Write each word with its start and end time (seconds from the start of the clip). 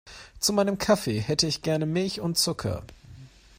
Zu 0.39 0.53
meinem 0.53 0.79
Kaffee 0.79 1.19
hätte 1.19 1.45
ich 1.45 1.61
gern 1.61 1.87
Milch 1.93 2.21
und 2.21 2.35
Zucker. 2.35 2.81